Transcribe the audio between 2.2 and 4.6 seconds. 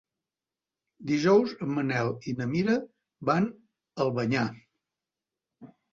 i na Mira van a Albanyà.